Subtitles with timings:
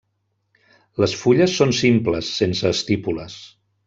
[1.03, 3.37] Les fulles són simples, sense estípules.